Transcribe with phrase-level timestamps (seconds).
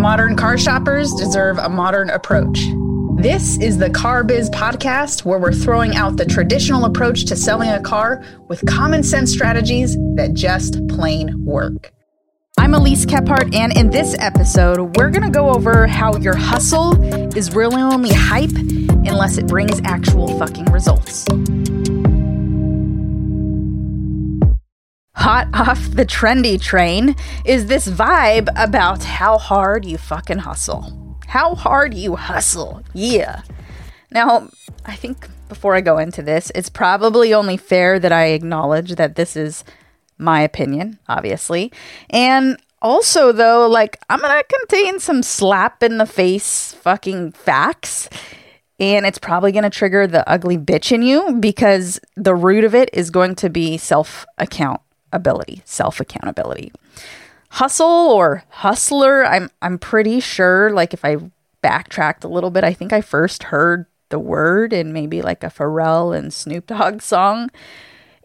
[0.00, 2.58] Modern car shoppers deserve a modern approach.
[3.18, 7.68] This is the Car Biz podcast where we're throwing out the traditional approach to selling
[7.68, 11.92] a car with common sense strategies that just plain work.
[12.56, 16.98] I'm Elise Kephart, and in this episode, we're going to go over how your hustle
[17.36, 21.26] is really only hype unless it brings actual fucking results.
[25.20, 27.14] Hot off the trendy train
[27.44, 31.18] is this vibe about how hard you fucking hustle.
[31.26, 32.82] How hard you hustle.
[32.94, 33.42] Yeah.
[34.10, 34.48] Now,
[34.86, 39.16] I think before I go into this, it's probably only fair that I acknowledge that
[39.16, 39.62] this is
[40.16, 41.70] my opinion, obviously.
[42.08, 48.08] And also, though, like, I'm gonna contain some slap in the face fucking facts.
[48.78, 52.88] And it's probably gonna trigger the ugly bitch in you because the root of it
[52.94, 54.24] is going to be self
[55.12, 56.72] accountability, self accountability.
[57.50, 61.16] Hustle or hustler, I'm I'm pretty sure like if I
[61.62, 65.48] backtracked a little bit, I think I first heard the word in maybe like a
[65.48, 67.50] Pharrell and Snoop Dogg song.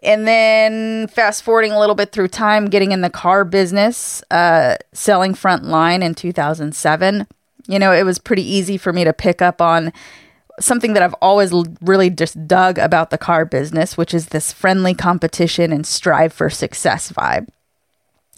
[0.03, 4.75] And then fast forwarding a little bit through time, getting in the car business, uh,
[4.93, 7.25] selling Frontline in 2007.
[7.67, 9.91] You know, it was pretty easy for me to pick up on
[10.59, 14.93] something that I've always really just dug about the car business, which is this friendly
[14.93, 17.47] competition and strive for success vibe.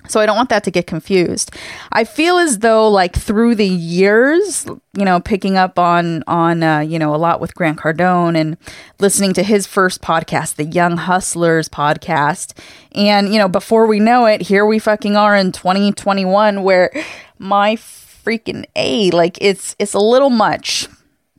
[0.07, 1.51] So I don't want that to get confused.
[1.91, 6.79] I feel as though like through the years, you know, picking up on on uh,
[6.79, 8.57] you know a lot with Grant Cardone and
[8.99, 12.57] listening to his first podcast, the Young Hustlers podcast,
[12.93, 16.91] and you know, before we know it, here we fucking are in 2021 where
[17.37, 20.87] my freaking a like it's it's a little much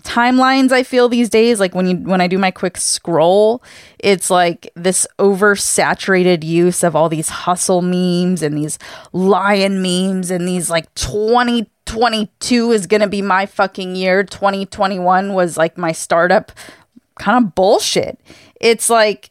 [0.09, 3.63] timelines I feel these days like when you when I do my quick scroll
[3.99, 8.79] it's like this oversaturated use of all these hustle memes and these
[9.13, 14.25] lion memes and these like 2022 is going to be my fucking year.
[14.25, 16.53] 2021 was like my startup
[17.19, 18.19] kind of bullshit.
[18.63, 19.31] It's like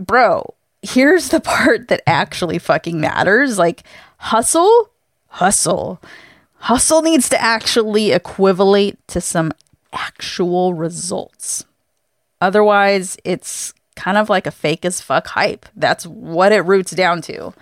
[0.00, 0.52] bro
[0.82, 3.56] here's the part that actually fucking matters.
[3.56, 3.84] Like
[4.16, 4.90] hustle
[5.28, 6.02] hustle.
[6.62, 9.52] Hustle needs to actually equivalent to some
[9.92, 11.64] actual results.
[12.40, 15.66] Otherwise, it's kind of like a fake as fuck hype.
[15.74, 17.52] That's what it roots down to.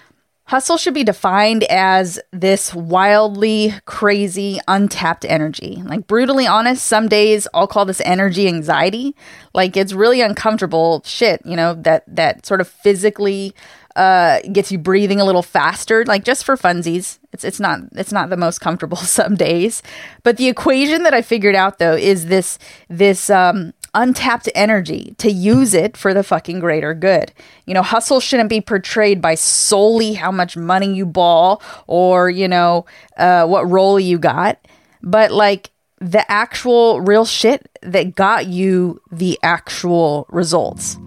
[0.44, 5.82] Hustle should be defined as this wildly crazy, untapped energy.
[5.84, 9.16] Like, brutally honest, some days I'll call this energy anxiety.
[9.54, 13.56] Like, it's really uncomfortable shit, you know, that, that sort of physically
[13.97, 17.19] uh, gets you breathing a little faster, like just for funsies.
[17.33, 19.83] It's it's not it's not the most comfortable some days,
[20.23, 22.59] but the equation that I figured out though is this
[22.89, 27.33] this um, untapped energy to use it for the fucking greater good.
[27.65, 32.49] You know, hustle shouldn't be portrayed by solely how much money you ball or you
[32.49, 32.85] know
[33.17, 34.59] uh, what role you got,
[35.03, 35.71] but like
[36.03, 40.99] the actual real shit that got you the actual results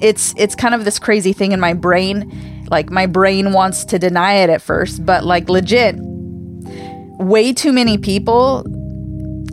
[0.00, 2.66] it's it's kind of this crazy thing in my brain.
[2.70, 7.98] Like my brain wants to deny it at first, but like legit, way too many
[7.98, 8.64] people.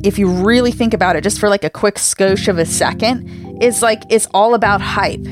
[0.03, 3.27] If you really think about it, just for like a quick skosh of a second,
[3.61, 5.25] it's like it's all about hype,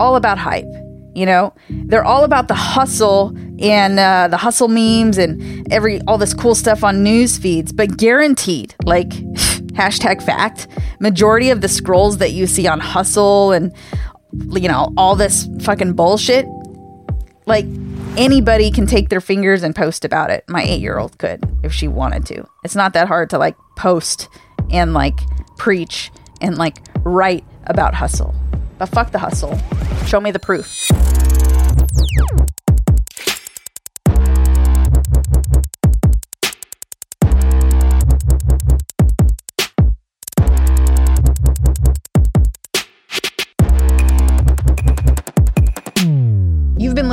[0.00, 0.66] all about hype.
[1.14, 6.18] You know, they're all about the hustle and uh, the hustle memes and every all
[6.18, 7.72] this cool stuff on news feeds.
[7.72, 9.08] But guaranteed, like
[9.76, 10.66] hashtag fact,
[11.00, 13.72] majority of the scrolls that you see on hustle and
[14.50, 16.46] you know, all this fucking bullshit,
[17.46, 17.66] like
[18.16, 20.44] anybody can take their fingers and post about it.
[20.48, 22.46] My eight year old could if she wanted to.
[22.64, 24.28] It's not that hard to like post
[24.70, 25.18] and like
[25.56, 26.10] preach
[26.40, 28.34] and like write about hustle.
[28.78, 29.58] But fuck the hustle.
[30.06, 30.90] Show me the proof.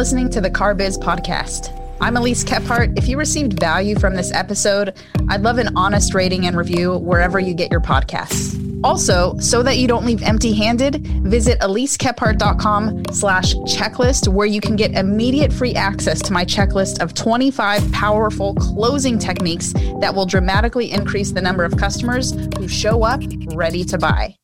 [0.03, 1.71] Listening to the Car Biz podcast.
[2.01, 2.97] I'm Elise Kephart.
[2.97, 4.97] If you received value from this episode,
[5.29, 8.59] I'd love an honest rating and review wherever you get your podcasts.
[8.83, 14.75] Also, so that you don't leave empty handed, visit elisekephart.com slash checklist where you can
[14.75, 19.71] get immediate free access to my checklist of 25 powerful closing techniques
[20.01, 23.21] that will dramatically increase the number of customers who show up
[23.55, 24.35] ready to buy.